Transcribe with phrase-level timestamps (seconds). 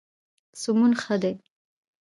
[0.61, 1.33] سمون ښه دی.